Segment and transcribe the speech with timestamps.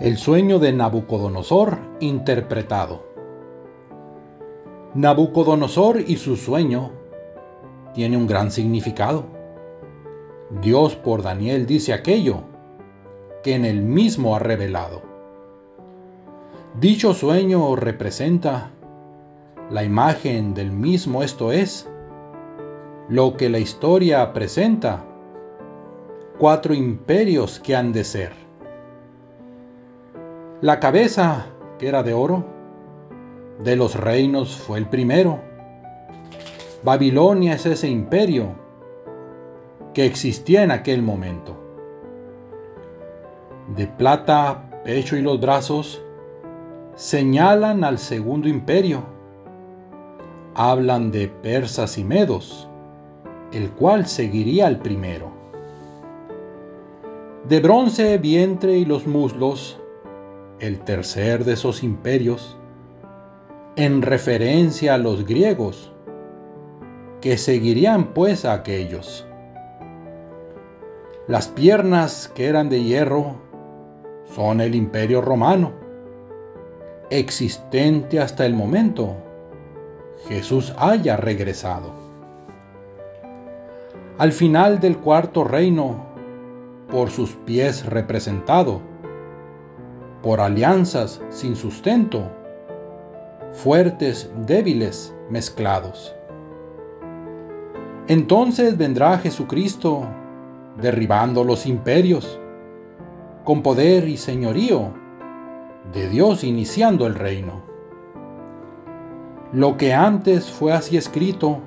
[0.00, 3.04] El sueño de Nabucodonosor interpretado.
[4.94, 6.90] Nabucodonosor y su sueño
[7.94, 9.24] tiene un gran significado.
[10.60, 12.40] Dios por Daniel dice aquello
[13.44, 15.02] que en él mismo ha revelado.
[16.80, 18.72] Dicho sueño representa
[19.70, 21.88] la imagen del mismo esto es,
[23.08, 25.04] lo que la historia presenta,
[26.36, 28.43] cuatro imperios que han de ser
[30.64, 32.42] la cabeza, que era de oro,
[33.62, 35.42] de los reinos fue el primero.
[36.82, 38.54] Babilonia es ese imperio
[39.92, 41.54] que existía en aquel momento.
[43.76, 46.02] De plata, pecho y los brazos
[46.94, 49.02] señalan al segundo imperio.
[50.54, 52.70] Hablan de persas y medos,
[53.52, 55.30] el cual seguiría al primero.
[57.46, 59.78] De bronce, vientre y los muslos
[60.66, 62.56] el tercer de esos imperios,
[63.76, 65.92] en referencia a los griegos,
[67.20, 69.26] que seguirían pues a aquellos.
[71.28, 73.36] Las piernas que eran de hierro
[74.34, 75.72] son el imperio romano,
[77.10, 79.16] existente hasta el momento
[80.28, 81.92] Jesús haya regresado.
[84.16, 86.06] Al final del cuarto reino,
[86.90, 88.93] por sus pies representado,
[90.24, 92.22] por alianzas sin sustento,
[93.52, 96.16] fuertes, débiles, mezclados.
[98.08, 100.08] Entonces vendrá Jesucristo
[100.80, 102.40] derribando los imperios,
[103.44, 104.94] con poder y señorío
[105.92, 107.60] de Dios iniciando el reino.
[109.52, 111.58] Lo que antes fue así escrito,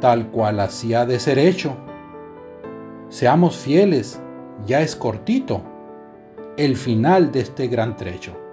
[0.00, 1.76] tal cual hacía de ser hecho.
[3.10, 4.22] Seamos fieles,
[4.64, 5.75] ya es cortito
[6.56, 8.45] el final de este gran trecho.